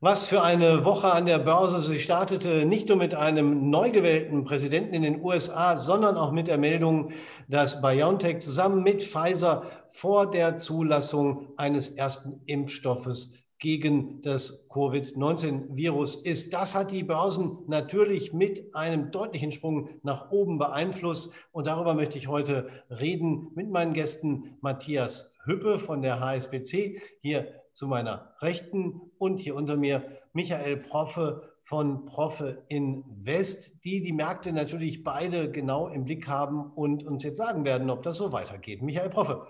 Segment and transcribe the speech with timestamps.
[0.00, 1.80] Was für eine Woche an der Börse.
[1.80, 6.48] Sie startete nicht nur mit einem neu gewählten Präsidenten in den USA, sondern auch mit
[6.48, 7.12] der Meldung,
[7.48, 16.52] dass BioNTech zusammen mit Pfizer vor der Zulassung eines ersten Impfstoffes gegen das Covid-19-Virus ist.
[16.52, 21.32] Das hat die Börsen natürlich mit einem deutlichen Sprung nach oben beeinflusst.
[21.52, 27.62] Und darüber möchte ich heute reden mit meinen Gästen Matthias Hüppe von der HSBC hier
[27.76, 30.02] zu meiner Rechten und hier unter mir
[30.32, 37.04] Michael Proffe von Proffe Invest, die die Märkte natürlich beide genau im Blick haben und
[37.04, 38.80] uns jetzt sagen werden, ob das so weitergeht.
[38.80, 39.46] Michael Proffe,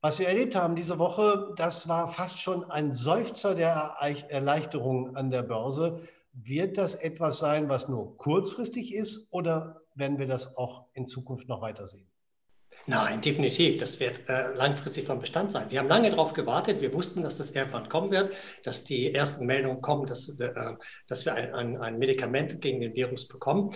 [0.00, 3.96] was wir erlebt haben diese Woche, das war fast schon ein Seufzer der
[4.30, 6.00] Erleichterung an der Börse.
[6.32, 11.46] Wird das etwas sein, was nur kurzfristig ist oder werden wir das auch in Zukunft
[11.46, 12.08] noch weiter sehen?
[12.88, 13.78] Nein, definitiv.
[13.78, 15.70] Das wird äh, langfristig von Bestand sein.
[15.70, 16.80] Wir haben lange darauf gewartet.
[16.80, 20.52] Wir wussten, dass das irgendwann kommen wird, dass die ersten Meldungen kommen, dass, äh,
[21.08, 23.70] dass wir ein, ein, ein, Medikament gegen den Virus bekommen.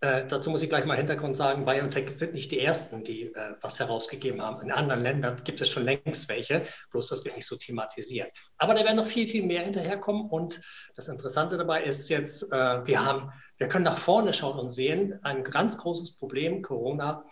[0.00, 3.54] Äh, dazu muss ich gleich mal Hintergrund sagen, BioNTech sind nicht die Ersten, die äh,
[3.60, 4.62] was herausgegeben haben.
[4.62, 8.30] In anderen Ländern gibt es schon längst welche, bloß das wird nicht so thematisiert.
[8.56, 10.30] Aber da werden noch viel, viel mehr hinterherkommen.
[10.30, 10.60] Und
[10.96, 15.18] das Interessante dabei ist jetzt, äh, wir haben, wir können nach vorne schauen und sehen,
[15.22, 17.24] ein ganz großes Problem, Corona,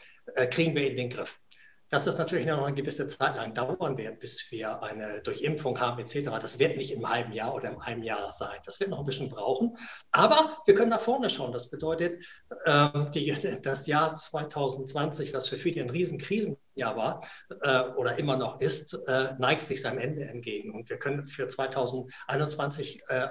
[0.50, 1.41] kriegen wir in den Griff.
[1.91, 6.00] Dass es natürlich noch eine gewisse Zeit lang dauern wird, bis wir eine Durchimpfung haben
[6.00, 8.58] etc., das wird nicht im halben Jahr oder im einem Jahr sein.
[8.64, 9.77] Das wird noch ein bisschen brauchen.
[10.11, 11.53] Aber wir können nach vorne schauen.
[11.53, 12.25] Das bedeutet,
[12.64, 17.20] ähm, die, das Jahr 2020, was für viele ein Riesenkrisenjahr war
[17.61, 20.75] äh, oder immer noch ist, äh, neigt sich seinem Ende entgegen.
[20.75, 23.28] Und wir können für 2021 äh,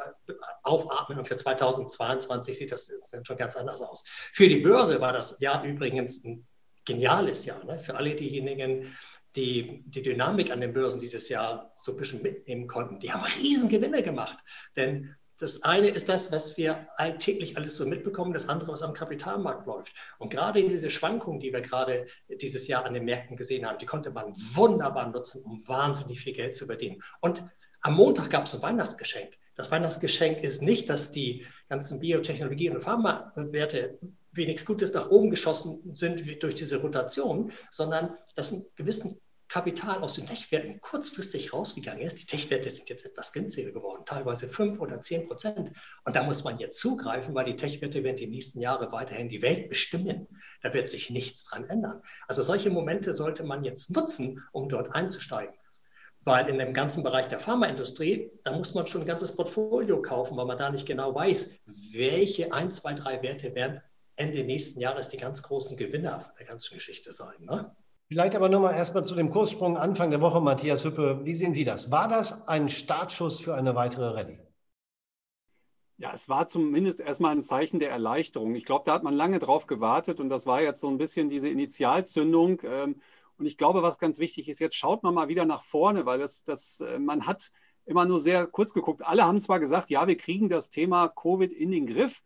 [0.61, 2.91] aufatmen und für 2022 sieht das
[3.23, 4.05] schon ganz anders aus.
[4.05, 6.47] Für die Börse war das Jahr übrigens ein
[6.85, 7.79] geniales Jahr ne?
[7.79, 8.93] für alle diejenigen,
[9.35, 12.99] die die Dynamik an den Börsen dieses Jahr so ein bisschen mitnehmen konnten.
[12.99, 14.37] Die haben Riesengewinne gemacht.
[14.75, 18.93] Denn das eine ist das, was wir alltäglich alles so mitbekommen, das andere, was am
[18.93, 19.93] Kapitalmarkt läuft.
[20.19, 23.85] Und gerade diese Schwankungen, die wir gerade dieses Jahr an den Märkten gesehen haben, die
[23.85, 27.01] konnte man wunderbar nutzen, um wahnsinnig viel Geld zu verdienen.
[27.19, 27.43] Und
[27.81, 29.37] am Montag gab es ein Weihnachtsgeschenk.
[29.55, 33.99] Das Weihnachtsgeschenk ist nicht, dass die ganzen Biotechnologie- und Pharmawerte
[34.33, 39.19] wenig Gutes nach oben geschossen sind durch diese Rotation, sondern dass ein gewissen
[39.53, 42.19] Kapital aus den Tech-Werten kurzfristig rausgegangen ist.
[42.19, 45.71] Die Tech-Werte sind jetzt etwas günstiger geworden, teilweise 5 oder 10 Prozent.
[46.05, 49.43] Und da muss man jetzt zugreifen, weil die Tech-Werte werden die nächsten Jahre weiterhin die
[49.43, 50.27] Welt bestimmen.
[50.63, 52.01] Da wird sich nichts dran ändern.
[52.27, 55.53] Also solche Momente sollte man jetzt nutzen, um dort einzusteigen.
[56.23, 60.35] Weil in dem ganzen Bereich der Pharmaindustrie, da muss man schon ein ganzes Portfolio kaufen,
[60.35, 61.59] weil man da nicht genau weiß,
[61.91, 63.81] welche 1, 2, 3 Werte werden
[64.15, 67.35] Ende nächsten Jahres die ganz großen Gewinner der ganzen Geschichte sein.
[67.39, 67.75] Ne?
[68.07, 71.21] Vielleicht aber nochmal erstmal zu dem Kurssprung Anfang der Woche, Matthias Hüppe.
[71.23, 71.89] Wie sehen Sie das?
[71.89, 74.39] War das ein Startschuss für eine weitere Rallye?
[75.97, 78.55] Ja, es war zumindest erstmal ein Zeichen der Erleichterung.
[78.55, 81.29] Ich glaube, da hat man lange drauf gewartet und das war jetzt so ein bisschen
[81.29, 82.61] diese Initialzündung.
[82.63, 83.01] Ähm,
[83.37, 86.19] und ich glaube, was ganz wichtig ist, jetzt schaut man mal wieder nach vorne, weil
[86.19, 87.51] das, das, äh, man hat
[87.85, 89.01] immer nur sehr kurz geguckt.
[89.05, 92.21] Alle haben zwar gesagt, ja, wir kriegen das Thema Covid in den Griff,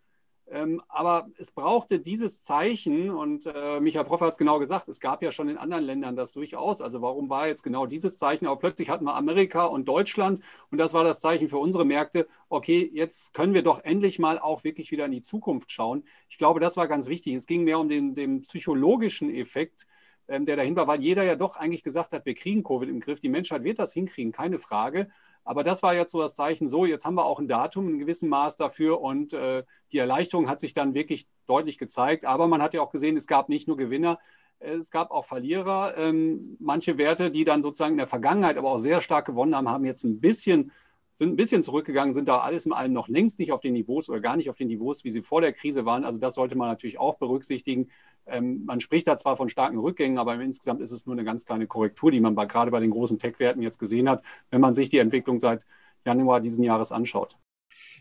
[0.49, 5.01] ähm, aber es brauchte dieses Zeichen und äh, Michael Proff hat es genau gesagt, es
[5.01, 6.79] gab ja schon in anderen Ländern das durchaus.
[6.79, 8.47] Also warum war jetzt genau dieses Zeichen?
[8.47, 10.39] Aber plötzlich hatten wir Amerika und Deutschland
[10.71, 12.27] und das war das Zeichen für unsere Märkte.
[12.47, 16.05] Okay, jetzt können wir doch endlich mal auch wirklich wieder in die Zukunft schauen.
[16.29, 17.33] Ich glaube, das war ganz wichtig.
[17.33, 19.85] Es ging mehr um den, den psychologischen Effekt,
[20.29, 23.01] ähm, der dahin war, weil jeder ja doch eigentlich gesagt hat, wir kriegen Covid im
[23.01, 23.19] Griff.
[23.19, 25.09] Die Menschheit wird das hinkriegen, keine Frage.
[25.47, 27.99] Aber das war jetzt so das Zeichen, so, jetzt haben wir auch ein Datum, ein
[27.99, 29.63] gewissen Maß dafür und äh,
[29.93, 32.25] die Erleichterung hat sich dann wirklich deutlich gezeigt.
[32.25, 34.19] Aber man hat ja auch gesehen, es gab nicht nur Gewinner,
[34.59, 35.95] es gab auch Verlierer.
[35.95, 39.69] Ähm, manche Werte, die dann sozusagen in der Vergangenheit aber auch sehr stark gewonnen haben,
[39.69, 40.73] haben jetzt ein bisschen
[41.17, 44.07] sind ein bisschen zurückgegangen, sind da alles in allem noch längst nicht auf den Niveaus
[44.07, 46.05] oder gar nicht auf den Niveaus, wie sie vor der Krise waren.
[46.05, 47.89] Also das sollte man natürlich auch berücksichtigen.
[48.27, 51.43] Ähm, man spricht da zwar von starken Rückgängen, aber insgesamt ist es nur eine ganz
[51.43, 54.75] kleine Korrektur, die man bei, gerade bei den großen Tech-Werten jetzt gesehen hat, wenn man
[54.75, 55.65] sich die Entwicklung seit
[56.05, 57.35] Januar diesen Jahres anschaut.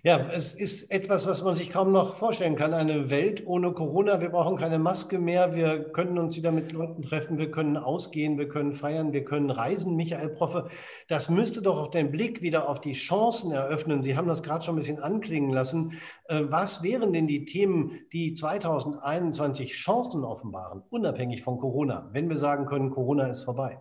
[0.02, 2.74] Ja, es ist etwas, was man sich kaum noch vorstellen kann.
[2.74, 4.20] Eine Welt ohne Corona.
[4.20, 5.56] Wir brauchen keine Maske mehr.
[5.56, 7.38] Wir können uns wieder mit Leuten treffen.
[7.38, 8.38] Wir können ausgehen.
[8.38, 9.12] Wir können feiern.
[9.12, 9.96] Wir können reisen.
[9.96, 10.68] Michael Proffe,
[11.08, 14.02] das müsste doch auch den Blick wieder auf die Chancen eröffnen.
[14.02, 15.94] Sie haben das gerade schon ein bisschen anklingen lassen.
[16.28, 22.36] Äh, was wären denn die Themen, die 2021 Chancen offenbaren, unabhängig von Corona, wenn wir
[22.36, 23.80] sagen können, Corona ist vorbei?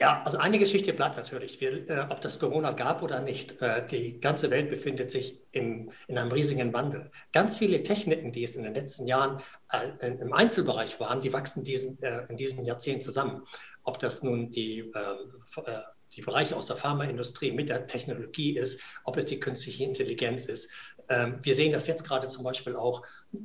[0.00, 3.60] Ja, also eine Geschichte bleibt natürlich, wir, äh, ob das Corona gab oder nicht.
[3.62, 7.10] Äh, die ganze Welt befindet sich im, in einem riesigen Wandel.
[7.32, 11.62] Ganz viele Techniken, die es in den letzten Jahren äh, im Einzelbereich waren, die wachsen
[11.62, 13.44] diesen, äh, in diesem Jahrzehnt zusammen.
[13.84, 15.80] Ob das nun die, ähm, äh,
[16.14, 20.72] die Bereiche aus der Pharmaindustrie mit der Technologie ist, ob es die künstliche Intelligenz ist.
[21.08, 23.02] Ähm, wir sehen das jetzt gerade zum Beispiel auch,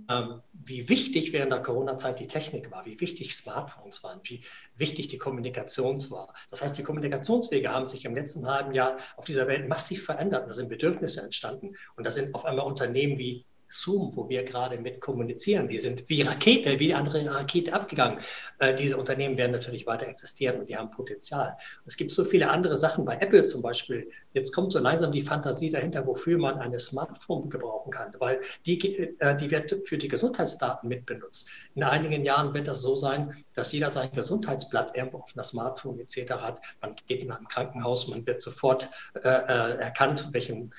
[0.10, 4.42] ähm, wie wichtig während der Corona-Zeit die Technik war, wie wichtig Smartphones waren, wie
[4.76, 6.34] wichtig die Kommunikation war.
[6.52, 10.48] Das heißt, die Kommunikationswege haben sich im letzten halben Jahr auf dieser Welt massiv verändert.
[10.48, 14.78] Da sind Bedürfnisse entstanden und da sind auf einmal Unternehmen wie Zoom, wo wir gerade
[14.80, 18.20] mit kommunizieren, die sind wie Rakete, wie andere Rakete abgegangen.
[18.60, 21.58] Äh, diese Unternehmen werden natürlich weiter existieren und die haben Potenzial.
[21.86, 24.10] Es gibt so viele andere Sachen bei Apple zum Beispiel.
[24.34, 28.80] Jetzt kommt so langsam die Fantasie dahinter, wofür man eine Smartphone gebrauchen kann, weil die,
[29.20, 31.50] äh, die wird für die Gesundheitsdaten mitbenutzt.
[31.76, 36.00] In einigen Jahren wird das so sein, dass jeder sein Gesundheitsblatt irgendwo auf einer Smartphone
[36.00, 36.34] etc.
[36.34, 36.62] hat.
[36.82, 40.74] Man geht in einem Krankenhaus, man wird sofort äh, äh erkannt, welchen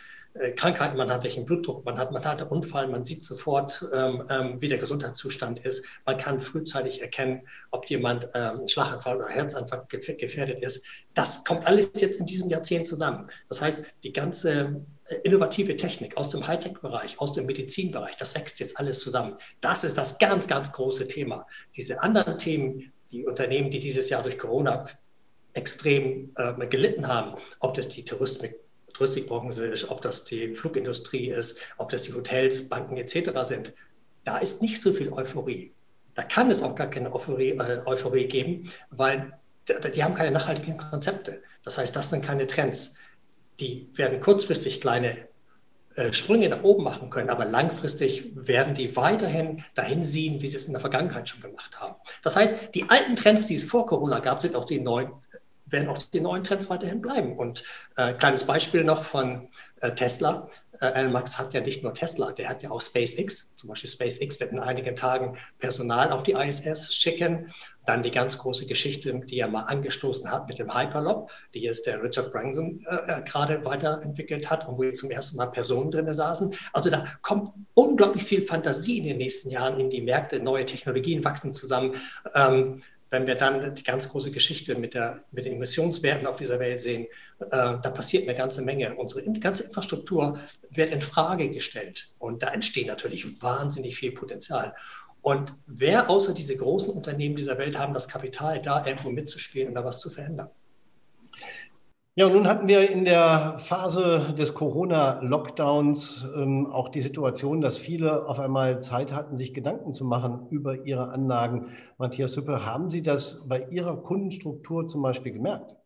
[0.56, 4.24] Krankheiten man hat, welchen Blutdruck man hat, man hat einen Unfall, man sieht sofort, ähm,
[4.28, 5.84] ähm, wie der Gesundheitszustand ist.
[6.06, 10.84] Man kann frühzeitig erkennen, ob jemand ähm, Schlaganfall oder Herzanfall gefährdet ist.
[11.14, 13.28] Das kommt alles jetzt in diesem Jahrzehnt zusammen.
[13.48, 18.60] Das heißt, die ganze äh, innovative Technik aus dem Hightech-Bereich, aus dem Medizinbereich, das wächst
[18.60, 19.36] jetzt alles zusammen.
[19.60, 21.46] Das ist das ganz, ganz große Thema.
[21.76, 24.84] Diese anderen Themen, die Unternehmen, die dieses Jahr durch Corona
[25.54, 28.56] extrem äh, gelitten haben, ob das die Touristik,
[28.98, 33.30] Touristikbranche ist, ob das die Flugindustrie ist, ob das die Hotels, Banken etc.
[33.42, 33.72] sind,
[34.24, 35.72] da ist nicht so viel Euphorie.
[36.14, 39.38] Da kann es auch gar keine Euphorie, äh, Euphorie geben, weil
[39.94, 41.42] die, haben keine nachhaltigen Konzepte.
[41.62, 42.96] Das heißt, das sind keine Trends.
[43.60, 45.28] Die werden kurzfristig kleine
[45.94, 50.56] äh, Sprünge nach oben machen können, aber langfristig werden die weiterhin dahin ziehen, wie sie
[50.56, 51.94] es in der Vergangenheit schon gemacht haben.
[52.22, 55.12] Das heißt, die alten Trends, die es vor Corona gab, sind auch die neuen
[55.70, 57.36] werden auch die neuen Trends weiterhin bleiben.
[57.36, 57.64] Und
[57.96, 59.48] äh, kleines Beispiel noch von
[59.80, 60.48] äh, Tesla.
[60.80, 63.52] Äh, Elon Musk hat ja nicht nur Tesla, der hat ja auch SpaceX.
[63.56, 67.50] Zum Beispiel SpaceX wird in einigen Tagen Personal auf die ISS schicken.
[67.84, 71.86] Dann die ganz große Geschichte, die er mal angestoßen hat mit dem Hyperloop, die jetzt
[71.86, 75.90] der Richard Branson äh, äh, gerade weiterentwickelt hat und wo jetzt zum ersten Mal Personen
[75.90, 76.54] drin saßen.
[76.72, 80.40] Also da kommt unglaublich viel Fantasie in den nächsten Jahren in die Märkte.
[80.40, 81.96] Neue Technologien wachsen zusammen.
[82.34, 86.58] Ähm, wenn wir dann die ganz große Geschichte mit, der, mit den Emissionswerten auf dieser
[86.58, 87.06] Welt sehen,
[87.40, 88.94] äh, da passiert eine ganze Menge.
[88.96, 90.38] Unsere ganze Infrastruktur
[90.70, 94.74] wird in Frage gestellt und da entsteht natürlich wahnsinnig viel Potenzial.
[95.22, 99.74] Und wer außer diese großen Unternehmen dieser Welt haben das Kapital, da irgendwo mitzuspielen und
[99.74, 100.50] da was zu verändern?
[102.18, 107.78] Ja, und nun hatten wir in der Phase des Corona-Lockdowns ähm, auch die Situation, dass
[107.78, 111.68] viele auf einmal Zeit hatten, sich Gedanken zu machen über ihre Anlagen.
[111.96, 115.76] Matthias Hüppe, haben Sie das bei Ihrer Kundenstruktur zum Beispiel gemerkt?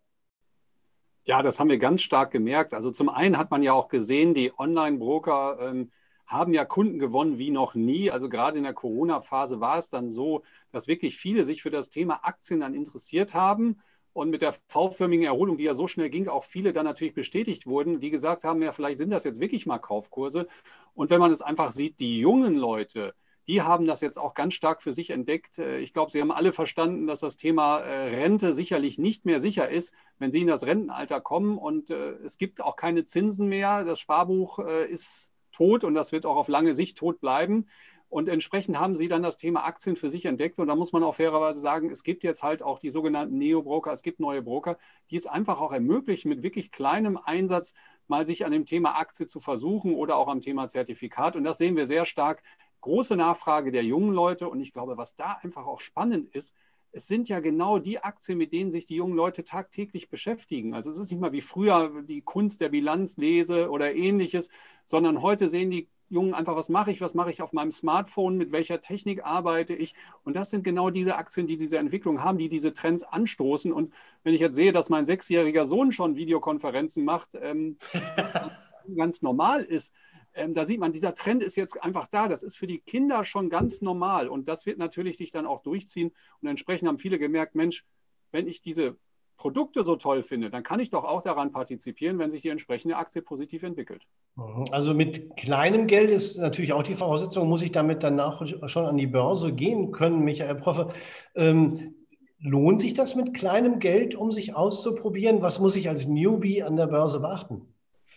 [1.25, 2.73] Ja, das haben wir ganz stark gemerkt.
[2.73, 5.91] Also zum einen hat man ja auch gesehen, die Online-Broker ähm,
[6.25, 8.11] haben ja Kunden gewonnen wie noch nie.
[8.11, 11.91] Also gerade in der Corona-Phase war es dann so, dass wirklich viele sich für das
[11.91, 13.83] Thema Aktien dann interessiert haben
[14.13, 17.67] und mit der V-förmigen Erholung, die ja so schnell ging, auch viele dann natürlich bestätigt
[17.67, 20.47] wurden, die gesagt haben, ja, vielleicht sind das jetzt wirklich mal Kaufkurse.
[20.95, 23.15] Und wenn man es einfach sieht, die jungen Leute,
[23.49, 25.59] die haben das jetzt auch ganz stark für sich entdeckt.
[25.59, 29.41] Äh, ich glaube, sie haben alle verstanden, dass das Thema äh, Rente sicherlich nicht mehr
[29.41, 31.59] sicher ist, wenn sie in das Rentenalter kommen.
[31.59, 33.85] Und äh, es gibt auch keine Zinsen mehr.
[33.85, 37.67] Das Sparbuch ist tot und das wird auch auf lange Sicht tot bleiben.
[38.13, 40.59] Und entsprechend haben sie dann das Thema Aktien für sich entdeckt.
[40.59, 43.91] Und da muss man auch fairerweise sagen, es gibt jetzt halt auch die sogenannten Neo-Broker,
[43.91, 44.77] es gibt neue Broker,
[45.11, 47.73] die es einfach auch ermöglichen, mit wirklich kleinem Einsatz
[48.09, 51.37] mal sich an dem Thema Aktie zu versuchen oder auch am Thema Zertifikat.
[51.37, 52.43] Und das sehen wir sehr stark.
[52.83, 54.47] Große Nachfrage der jungen Leute.
[54.51, 56.55] Und ich glaube, was da einfach auch spannend ist,
[56.95, 60.75] es sind ja genau die Aktien, mit denen sich die jungen Leute tagtäglich beschäftigen.
[60.75, 64.51] Also es ist nicht mal wie früher die Kunst der Bilanzlese oder ähnliches,
[64.85, 68.37] sondern heute sehen die Jungen einfach, was mache ich, was mache ich auf meinem Smartphone,
[68.37, 69.95] mit welcher Technik arbeite ich.
[70.25, 73.73] Und das sind genau diese Aktien, die diese Entwicklung haben, die diese Trends anstoßen.
[73.73, 73.93] Und
[74.23, 77.79] wenn ich jetzt sehe, dass mein sechsjähriger Sohn schon Videokonferenzen macht, ähm,
[78.97, 79.95] ganz normal ist,
[80.35, 82.29] ähm, da sieht man, dieser Trend ist jetzt einfach da.
[82.29, 84.29] Das ist für die Kinder schon ganz normal.
[84.29, 86.13] Und das wird natürlich sich dann auch durchziehen.
[86.41, 87.85] Und entsprechend haben viele gemerkt, Mensch,
[88.31, 88.97] wenn ich diese
[89.43, 92.97] Produkte so toll finde, dann kann ich doch auch daran partizipieren, wenn sich die entsprechende
[92.97, 94.03] Aktie positiv entwickelt.
[94.37, 94.67] Mhm.
[94.71, 98.97] Also mit kleinem Geld ist natürlich auch die Voraussetzung, muss ich damit danach schon an
[98.97, 100.91] die Börse gehen können, Michael Proffe.
[101.35, 101.97] Ähm,
[102.39, 105.43] lohnt sich das mit kleinem Geld, um sich auszuprobieren?
[105.43, 107.63] Was muss ich als Newbie an der Börse beachten?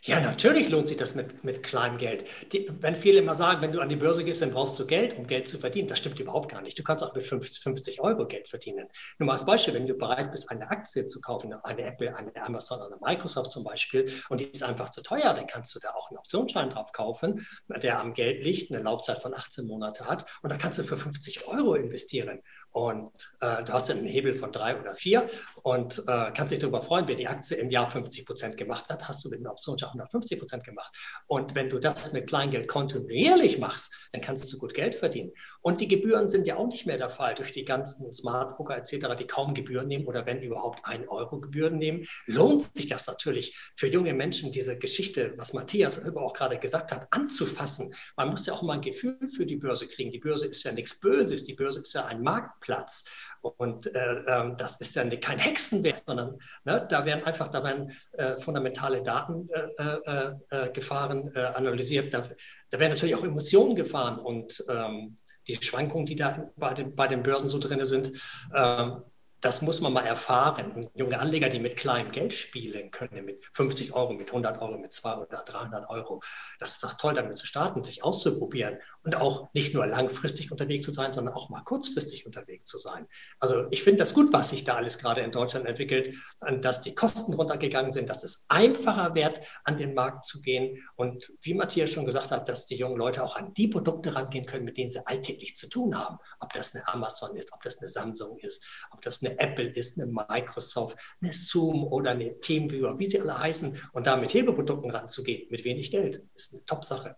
[0.07, 2.25] Ja, natürlich lohnt sich das mit, mit kleinem Geld.
[2.53, 5.17] Die, wenn viele immer sagen, wenn du an die Börse gehst, dann brauchst du Geld,
[5.17, 5.88] um Geld zu verdienen.
[5.88, 6.77] Das stimmt überhaupt gar nicht.
[6.77, 8.88] Du kannst auch mit 50, 50 Euro Geld verdienen.
[9.17, 12.35] Nur mal als Beispiel, wenn du bereit bist, eine Aktie zu kaufen, eine Apple, eine
[12.35, 15.95] Amazon, eine Microsoft zum Beispiel, und die ist einfach zu teuer, dann kannst du da
[15.95, 20.29] auch einen Optionsschein drauf kaufen, der am Geld liegt, eine Laufzeit von 18 Monaten hat,
[20.43, 22.43] und da kannst du für 50 Euro investieren.
[22.75, 25.29] Und äh, du hast einen Hebel von drei oder vier
[25.63, 29.08] und äh, kannst dich darüber freuen, wenn die Aktie im Jahr 50 Prozent gemacht hat,
[29.08, 30.94] hast du mit einer Option schon 150 Prozent gemacht.
[31.25, 35.32] Und wenn du das mit Kleingeld kontinuierlich machst, dann kannst du gut Geld verdienen.
[35.62, 38.75] Und die Gebühren sind ja auch nicht mehr der Fall durch die ganzen Smart Broker
[38.75, 43.08] etc., die kaum Gebühren nehmen oder wenn überhaupt ein Euro Gebühren nehmen, lohnt sich das
[43.08, 47.96] natürlich für junge Menschen, diese Geschichte, was Matthias auch gerade gesagt hat, anzufassen.
[48.17, 50.12] Man muss ja auch mal ein Gefühl für die Börse kriegen.
[50.12, 52.22] Die Börse ist ja nichts Böses, die Börse ist ja ein
[52.65, 53.05] Marktplatz.
[53.41, 57.91] Und äh, äh, das ist ja kein Hexenwerk, sondern ne, da werden einfach da werden,
[58.13, 62.13] äh, fundamentale Daten äh, äh, äh, gefahren, analysiert.
[62.13, 62.24] Da,
[62.69, 65.17] da, werden natürlich auch Emotionen gefahren und ähm,
[65.48, 68.12] die Schwankungen, die da bei den, bei den Börsen so drin sind,
[68.53, 69.03] ähm,
[69.46, 70.72] das muss man mal erfahren.
[70.72, 74.80] Und junge Anleger, die mit kleinem Geld spielen können, mit 50 Euro, mit 100 Euro,
[74.80, 76.22] mit 200 oder 300 Euro,
[76.60, 80.86] das ist doch toll, damit zu starten, sich auszuprobieren und auch nicht nur langfristig unterwegs
[80.86, 83.08] zu sein, sondern auch mal kurzfristig unterwegs zu sein.
[83.40, 86.16] Also ich finde das gut, was sich da alles gerade in Deutschland entwickelt,
[86.62, 91.32] dass die Kosten runtergegangen sind, dass es einfacher wird, an den Markt zu gehen und
[91.42, 94.66] wie Matthias schon gesagt hat, dass die jungen Leute auch an die Produkte rangehen können,
[94.66, 96.18] mit denen sie alltäglich zu tun haben.
[96.40, 100.00] Ob das eine Amazon ist, ob das eine Samsung ist, ob das eine Apple ist,
[100.00, 104.92] eine Microsoft, eine Zoom oder eine Teamviewer, wie sie alle heißen, und da mit Hebelprodukten
[104.92, 107.15] ranzugehen, mit wenig Geld, ist eine Top-Sache.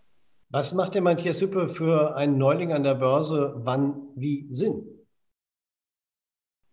[0.50, 4.97] Was macht der Matthias Hüppe für einen Neuling an der Börse wann wie Sinn?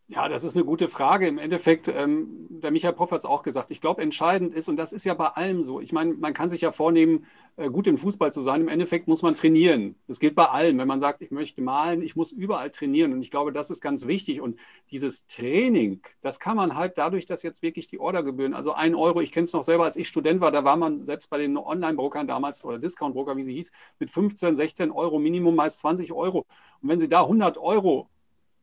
[0.08, 1.28] Ja, das ist eine gute Frage.
[1.28, 4.76] Im Endeffekt, ähm, der Michael Poff hat es auch gesagt, ich glaube, entscheidend ist, und
[4.78, 7.88] das ist ja bei allem so, ich meine, man kann sich ja vornehmen, äh, gut
[7.88, 8.62] im Fußball zu sein.
[8.62, 9.96] Im Endeffekt muss man trainieren.
[10.08, 10.78] Das gilt bei allem.
[10.78, 13.14] Wenn man sagt, ich möchte malen, ich muss überall trainieren.
[13.14, 14.42] Und ich glaube, das ist ganz wichtig.
[14.42, 14.60] Und
[14.92, 19.22] dieses Training, das kann man halt dadurch, dass jetzt wirklich die Ordergebühren, also ein Euro,
[19.22, 21.58] ich kenne es noch selber, als ich Student war, da war man selbst bei den
[21.58, 26.46] Online-Brokern damals oder Discount-Broker, wie sie hieß, mit 15, 16 Euro Minimum, meist 20 Euro.
[26.82, 28.08] Und wenn Sie da 100 Euro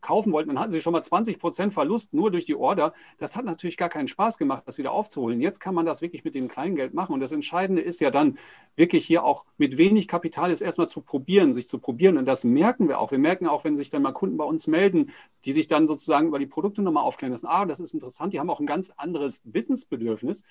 [0.02, 2.92] kaufen wollten, dann hatten sie schon mal 20 Prozent Verlust nur durch die Order.
[3.18, 5.40] Das hat natürlich gar keinen Spaß gemacht, das wieder aufzuholen.
[5.40, 7.12] Jetzt kann man das wirklich mit dem Kleingeld machen.
[7.14, 8.36] Und das Entscheidende ist ja dann
[8.76, 12.18] wirklich hier auch mit wenig Kapital ist erstmal zu probieren, sich zu probieren.
[12.18, 13.10] Und das merken wir auch.
[13.10, 15.10] Wir merken auch, wenn sich dann mal Kunden bei uns melden,
[15.44, 17.46] die sich dann sozusagen über die Produkte nochmal aufklären lassen.
[17.46, 18.32] Ah, das ist interessant.
[18.32, 20.42] Die haben auch ein ganz anderes Wissensbedürfnis.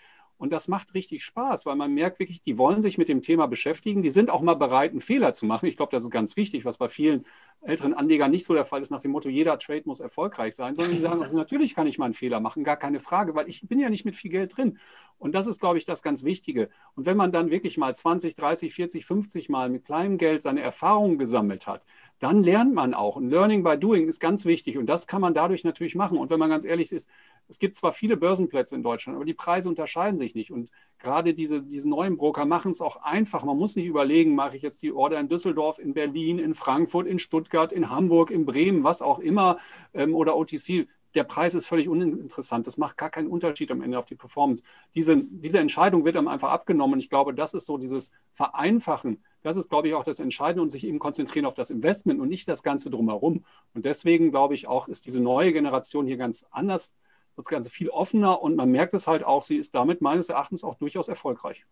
[0.41, 3.45] Und das macht richtig Spaß, weil man merkt wirklich, die wollen sich mit dem Thema
[3.45, 4.01] beschäftigen.
[4.01, 5.67] Die sind auch mal bereit, einen Fehler zu machen.
[5.67, 7.27] Ich glaube, das ist ganz wichtig, was bei vielen
[7.61, 10.73] älteren Anlegern nicht so der Fall ist, nach dem Motto, jeder Trade muss erfolgreich sein,
[10.73, 13.67] sondern die sagen, natürlich kann ich mal einen Fehler machen, gar keine Frage, weil ich
[13.67, 14.79] bin ja nicht mit viel Geld drin.
[15.19, 16.69] Und das ist, glaube ich, das ganz Wichtige.
[16.95, 20.61] Und wenn man dann wirklich mal 20, 30, 40, 50 Mal mit kleinem Geld seine
[20.61, 21.85] Erfahrungen gesammelt hat,
[22.21, 23.15] dann lernt man auch.
[23.15, 24.77] Und Learning by Doing ist ganz wichtig.
[24.77, 26.19] Und das kann man dadurch natürlich machen.
[26.19, 27.09] Und wenn man ganz ehrlich ist,
[27.47, 30.51] es gibt zwar viele Börsenplätze in Deutschland, aber die Preise unterscheiden sich nicht.
[30.51, 33.43] Und gerade diese, diese neuen Broker machen es auch einfach.
[33.43, 37.07] Man muss nicht überlegen, mache ich jetzt die Order in Düsseldorf, in Berlin, in Frankfurt,
[37.07, 39.57] in Stuttgart, in Hamburg, in Bremen, was auch immer,
[39.95, 42.67] ähm, oder OTC der Preis ist völlig uninteressant.
[42.67, 44.63] Das macht gar keinen Unterschied am Ende auf die Performance.
[44.95, 46.93] Diese, diese Entscheidung wird einem einfach abgenommen.
[46.93, 49.23] Und ich glaube, das ist so dieses Vereinfachen.
[49.43, 52.29] Das ist, glaube ich, auch das Entscheidende und sich eben konzentrieren auf das Investment und
[52.29, 53.43] nicht das Ganze drumherum.
[53.73, 56.93] Und deswegen, glaube ich, auch, ist diese neue Generation hier ganz anders,
[57.35, 60.63] das Ganze viel offener und man merkt es halt auch, sie ist damit meines Erachtens
[60.63, 61.65] auch durchaus erfolgreich.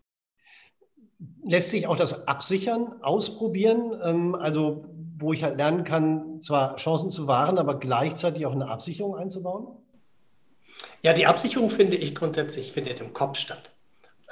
[1.44, 3.92] Lässt sich auch das Absichern ausprobieren?
[4.02, 4.86] Ähm, also
[5.20, 9.68] wo ich halt lernen kann, zwar Chancen zu wahren, aber gleichzeitig auch eine Absicherung einzubauen?
[11.02, 13.70] Ja, die Absicherung finde ich grundsätzlich findet im Kopf statt.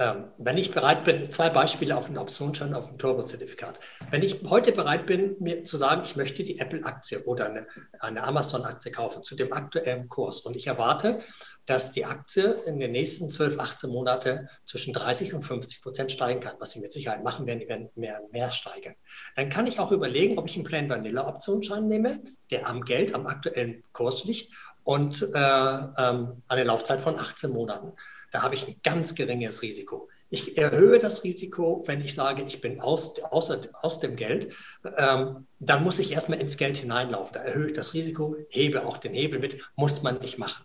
[0.00, 3.80] Ähm, wenn ich bereit bin, zwei Beispiele auf einen Optionsschein, auf ein Turbo-Zertifikat.
[4.10, 7.66] Wenn ich heute bereit bin, mir zu sagen, ich möchte die Apple-Aktie oder eine,
[7.98, 11.18] eine Amazon-Aktie kaufen zu dem aktuellen Kurs und ich erwarte,
[11.66, 16.40] dass die Aktie in den nächsten 12, 18 Monate zwischen 30 und 50 Prozent steigen
[16.40, 18.94] kann, was sie mit Sicherheit machen werden, die werden mehr mehr steigen.
[19.34, 23.14] Dann kann ich auch überlegen, ob ich einen Plain Vanilla Optionsschein nehme, der am Geld,
[23.14, 24.52] am aktuellen Kurs liegt
[24.84, 27.92] und äh, ähm, eine Laufzeit von 18 Monaten.
[28.30, 30.08] Da habe ich ein ganz geringes Risiko.
[30.30, 34.52] Ich erhöhe das Risiko, wenn ich sage, ich bin aus, aus, aus dem Geld.
[34.96, 37.32] Ähm, dann muss ich erstmal ins Geld hineinlaufen.
[37.34, 40.64] Da erhöhe ich das Risiko, hebe auch den Hebel mit, muss man nicht machen.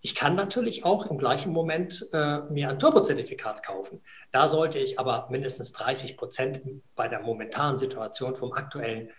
[0.00, 4.02] Ich kann natürlich auch im gleichen Moment äh, mir ein Turbozertifikat kaufen.
[4.30, 6.62] Da sollte ich aber mindestens 30 Prozent
[6.94, 9.10] bei der momentanen Situation vom aktuellen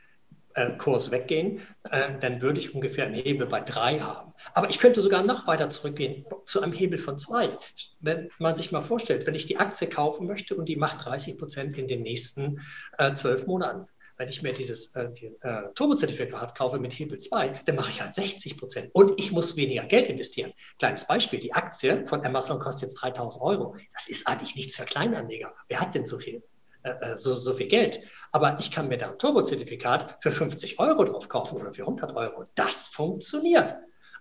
[0.78, 1.62] Kurs weggehen.
[1.90, 4.34] Äh, dann würde ich ungefähr einen Hebel bei drei haben.
[4.54, 7.58] Aber ich könnte sogar noch weiter zurückgehen zu einem Hebel von zwei.
[8.00, 11.38] Wenn man sich mal vorstellt, wenn ich die Aktie kaufen möchte und die macht 30
[11.38, 12.62] Prozent in den nächsten
[12.98, 13.88] äh, zwölf Monaten
[14.18, 18.02] wenn ich mir dieses äh, die, äh, Turbozertifikat kaufe mit Hebel 2, dann mache ich
[18.02, 20.54] halt 60 Prozent und ich muss weniger Geld investieren.
[20.80, 23.76] Kleines Beispiel, die Aktie von Amazon kostet jetzt 3000 Euro.
[23.94, 25.54] Das ist eigentlich nichts für Kleinanleger.
[25.68, 26.44] Wer hat denn so viel?
[26.88, 28.00] Äh, so, so viel Geld.
[28.32, 32.16] Aber ich kann mir da ein Turbozertifikat für 50 Euro drauf kaufen oder für 100
[32.16, 32.46] Euro.
[32.56, 33.76] Das funktioniert.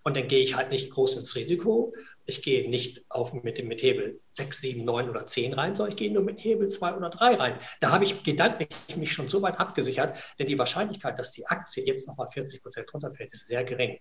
[0.06, 1.92] Und dann gehe ich halt nicht groß ins Risiko.
[2.26, 5.90] Ich gehe nicht auf mit dem mit Hebel 6, 7, 9 oder 10 rein, sondern
[5.92, 7.58] ich gehe nur mit Hebel 2 oder 3 rein.
[7.80, 11.84] Da habe ich gedanklich mich schon so weit abgesichert, denn die Wahrscheinlichkeit, dass die Aktie
[11.84, 13.98] jetzt nochmal 40 Prozent runterfällt, ist sehr gering.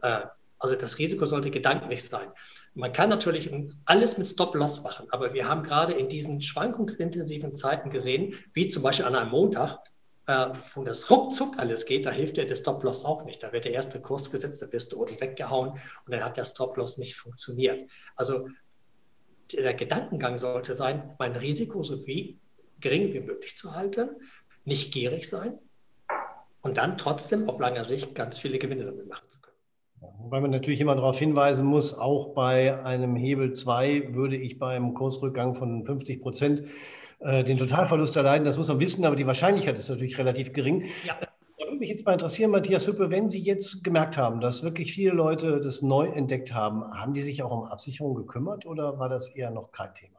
[0.00, 0.20] Äh,
[0.58, 2.28] also das Risiko sollte gedanklich sein.
[2.74, 3.50] Man kann natürlich
[3.84, 8.82] alles mit Stop-Loss machen, aber wir haben gerade in diesen schwankungsintensiven Zeiten gesehen, wie zum
[8.82, 9.78] Beispiel an einem Montag,
[10.26, 13.42] äh, wo das ruckzuck alles geht, da hilft dir der Stop-Loss auch nicht.
[13.42, 16.44] Da wird der erste Kurs gesetzt, da wirst du unten weggehauen und dann hat der
[16.44, 17.90] Stop-Loss nicht funktioniert.
[18.14, 18.48] Also
[19.52, 22.38] der Gedankengang sollte sein, mein Risiko so wie
[22.80, 24.10] gering wie möglich zu halten,
[24.64, 25.58] nicht gierig sein
[26.60, 29.26] und dann trotzdem auf langer Sicht ganz viele Gewinne damit machen.
[30.20, 34.94] Wobei man natürlich immer darauf hinweisen muss, auch bei einem Hebel 2 würde ich beim
[34.94, 36.64] Kursrückgang von 50 Prozent
[37.20, 38.44] äh, den Totalverlust erleiden.
[38.44, 40.86] Das muss man wissen, aber die Wahrscheinlichkeit ist natürlich relativ gering.
[41.06, 41.16] Ja.
[41.20, 44.92] Da würde mich jetzt mal interessieren, Matthias Hüppe, wenn Sie jetzt gemerkt haben, dass wirklich
[44.92, 49.08] viele Leute das neu entdeckt haben, haben die sich auch um Absicherung gekümmert oder war
[49.08, 50.17] das eher noch kein Thema?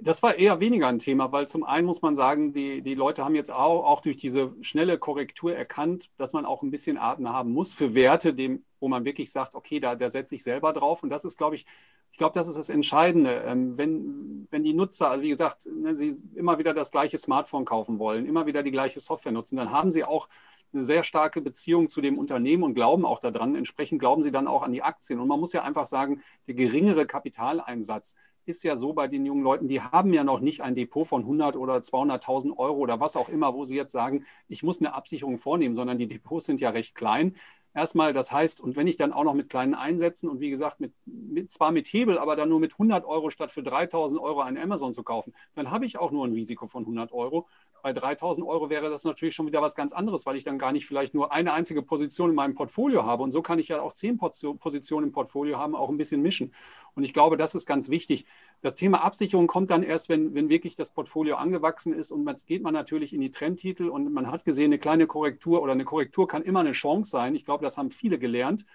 [0.00, 3.24] Das war eher weniger ein Thema, weil zum einen muss man sagen, die, die Leute
[3.24, 7.28] haben jetzt auch, auch durch diese schnelle Korrektur erkannt, dass man auch ein bisschen Atem
[7.28, 10.72] haben muss für Werte, dem, wo man wirklich sagt, okay, da, da setze ich selber
[10.72, 11.02] drauf.
[11.02, 11.64] Und das ist, glaube ich,
[12.10, 13.42] ich glaube, das ist das Entscheidende.
[13.46, 17.64] Ähm, wenn, wenn die Nutzer, also wie gesagt, ne, sie immer wieder das gleiche Smartphone
[17.64, 20.28] kaufen wollen, immer wieder die gleiche Software nutzen, dann haben sie auch
[20.72, 23.54] eine sehr starke Beziehung zu dem Unternehmen und glauben auch daran.
[23.54, 25.20] Entsprechend glauben sie dann auch an die Aktien.
[25.20, 29.42] Und man muss ja einfach sagen, der geringere Kapitaleinsatz ist ja so bei den jungen
[29.42, 33.16] Leuten, die haben ja noch nicht ein Depot von 100 oder 200.000 Euro oder was
[33.16, 36.60] auch immer, wo sie jetzt sagen, ich muss eine Absicherung vornehmen, sondern die Depots sind
[36.60, 37.36] ja recht klein.
[37.74, 40.78] Erstmal, das heißt, und wenn ich dann auch noch mit kleinen Einsätzen und wie gesagt,
[40.78, 44.42] mit, mit, zwar mit Hebel, aber dann nur mit 100 Euro statt für 3000 Euro
[44.42, 47.48] ein Amazon zu kaufen, dann habe ich auch nur ein Risiko von 100 Euro.
[47.82, 50.70] Bei 3000 Euro wäre das natürlich schon wieder was ganz anderes, weil ich dann gar
[50.72, 53.22] nicht vielleicht nur eine einzige Position in meinem Portfolio habe.
[53.22, 56.52] Und so kann ich ja auch zehn Positionen im Portfolio haben, auch ein bisschen mischen.
[56.94, 58.26] Und ich glaube, das ist ganz wichtig.
[58.60, 62.12] Das Thema Absicherung kommt dann erst, wenn, wenn wirklich das Portfolio angewachsen ist.
[62.12, 65.62] Und jetzt geht man natürlich in die Trendtitel und man hat gesehen, eine kleine Korrektur
[65.62, 67.34] oder eine Korrektur kann immer eine Chance sein.
[67.34, 68.66] Ich glaube, das haben viele gelernt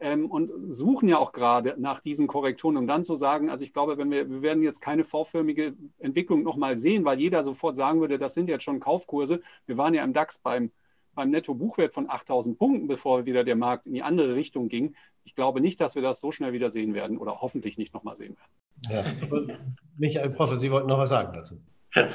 [0.00, 3.72] ähm, und suchen ja auch gerade nach diesen Korrekturen, um dann zu sagen, also ich
[3.72, 8.00] glaube, wenn wir, wir werden jetzt keine vorförmige Entwicklung nochmal sehen, weil jeder sofort sagen
[8.00, 9.40] würde, das sind jetzt schon Kaufkurse.
[9.66, 10.70] Wir waren ja im DAX beim,
[11.14, 14.94] beim Netto-Buchwert von 8000 Punkten, bevor wieder der Markt in die andere Richtung ging.
[15.24, 18.16] Ich glaube nicht, dass wir das so schnell wieder sehen werden oder hoffentlich nicht nochmal
[18.16, 19.16] sehen werden.
[19.28, 19.56] Ja.
[19.96, 21.58] Michael Proffe, Sie wollten noch was sagen dazu.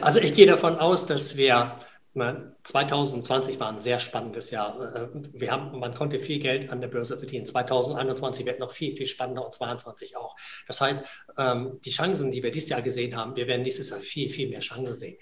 [0.00, 1.78] Also ich gehe davon aus, dass wir
[2.62, 4.94] 2020 war ein sehr spannendes Jahr.
[4.94, 7.46] Äh, wir haben, man konnte viel Geld an der Börse verdienen.
[7.46, 10.36] 2021 wird noch viel, viel spannender und 2022 auch.
[10.66, 14.00] Das heißt, ähm, die Chancen, die wir dieses Jahr gesehen haben, wir werden nächstes Jahr
[14.00, 15.18] viel, viel mehr Chancen sehen.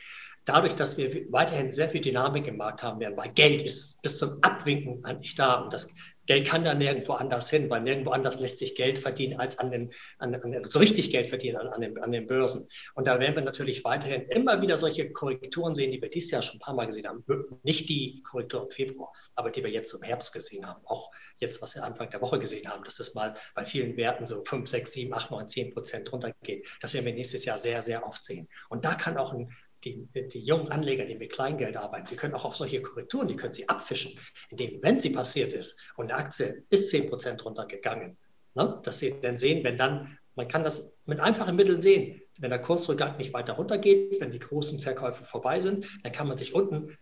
[0.47, 4.17] Dadurch, dass wir weiterhin sehr viel Dynamik im Markt haben werden, weil Geld ist bis
[4.17, 5.93] zum Abwinken eigentlich da und das
[6.27, 9.71] Geld kann da nirgendwo anders hin, weil nirgendwo anders lässt sich Geld verdienen als an
[9.71, 12.69] den, an, an, so richtig Geld verdienen an, an, den, an den Börsen.
[12.95, 16.43] Und da werden wir natürlich weiterhin immer wieder solche Korrekturen sehen, die wir dieses Jahr
[16.43, 17.25] schon ein paar Mal gesehen haben.
[17.63, 20.81] Nicht die Korrektur im Februar, aber die wir jetzt im Herbst gesehen haben.
[20.85, 24.27] Auch jetzt, was wir Anfang der Woche gesehen haben, dass es mal bei vielen Werten
[24.27, 26.67] so 5, 6, 7, 8, 9, 10 Prozent runtergeht.
[26.81, 28.49] Das werden wir nächstes Jahr sehr, sehr oft sehen.
[28.69, 29.51] Und da kann auch ein
[29.87, 33.37] die, die, jungen Anleger, die mit Kleingeld arbeiten, die können auch auf solche Korrekturen, die
[33.37, 34.18] können sie abfischen,
[34.51, 38.18] indem, wenn sie passiert ist und eine Aktie ist 10% runtergegangen,
[38.55, 42.51] ne, dass sie dann sehen, wenn dann, man kann das mit einfachen Mitteln sehen, wenn
[42.51, 46.55] der Kursrückgang nicht weiter runtergeht, wenn die großen Verkäufe vorbei sind, dann kann man sich
[46.55, 46.96] unten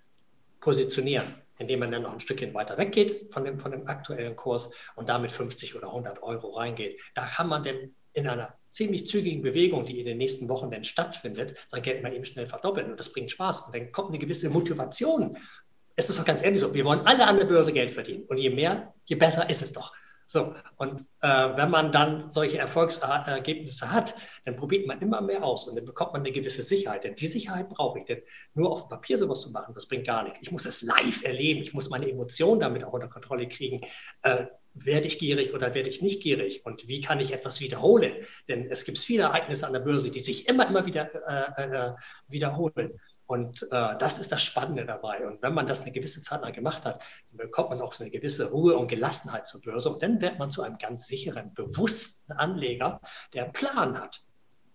[0.60, 4.72] positionieren, indem man dann noch ein Stückchen weiter weggeht von dem, von dem aktuellen Kurs
[4.94, 7.00] und damit 50 oder 100 Euro reingeht.
[7.14, 10.84] Da kann man dann in einer ziemlich zügigen Bewegung, die in den nächsten Wochen dann
[10.84, 12.90] stattfindet, sein Geld mal eben schnell verdoppeln.
[12.90, 13.66] Und das bringt Spaß.
[13.66, 15.36] Und dann kommt eine gewisse Motivation.
[15.94, 18.24] Es ist doch ganz ehrlich so, wir wollen alle an der Börse Geld verdienen.
[18.24, 19.92] Und je mehr, je besser ist es doch.
[20.26, 25.68] So, und äh, wenn man dann solche Erfolgsergebnisse hat, dann probiert man immer mehr aus
[25.68, 27.04] und dann bekommt man eine gewisse Sicherheit.
[27.04, 28.06] Denn die Sicherheit brauche ich.
[28.06, 28.22] Denn
[28.54, 30.40] nur auf dem Papier sowas zu machen, das bringt gar nichts.
[30.42, 31.62] Ich muss es live erleben.
[31.62, 33.82] Ich muss meine Emotionen damit auch unter Kontrolle kriegen.
[34.22, 38.12] Äh, werde ich gierig oder werde ich nicht gierig und wie kann ich etwas wiederholen?
[38.48, 41.08] Denn es gibt viele Ereignisse an der Börse, die sich immer, immer wieder
[41.56, 41.92] äh, äh,
[42.28, 42.98] wiederholen.
[43.26, 45.26] Und äh, das ist das Spannende dabei.
[45.26, 48.10] Und wenn man das eine gewisse Zeit lang gemacht hat, dann bekommt man auch eine
[48.10, 49.90] gewisse Ruhe und Gelassenheit zur Börse.
[49.90, 53.00] Und dann wird man zu einem ganz sicheren, bewussten Anleger,
[53.32, 54.22] der einen Plan hat.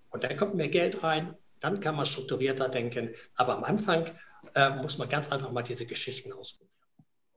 [0.09, 3.13] Und dann kommt mehr Geld rein, dann kann man strukturierter denken.
[3.35, 4.09] Aber am Anfang
[4.55, 6.68] äh, muss man ganz einfach mal diese Geschichten ausprobieren.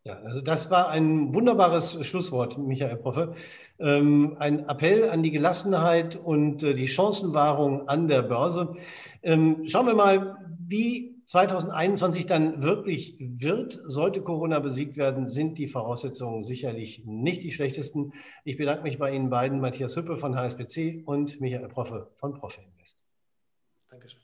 [0.04, 3.34] Ja, also das war ein wunderbares Schlusswort, Michael Proffe.
[3.78, 8.74] Ähm, ein Appell an die Gelassenheit und äh, die Chancenwahrung an der Börse.
[9.22, 13.80] Ähm, schauen wir mal, wie 2021 dann wirklich wird.
[13.84, 18.12] Sollte Corona besiegt werden, sind die Voraussetzungen sicherlich nicht die schlechtesten.
[18.44, 22.60] Ich bedanke mich bei Ihnen beiden, Matthias Hüppe von HSBC und Michael Proffe von Proffe
[22.60, 23.04] Invest.
[23.88, 24.21] Dankeschön.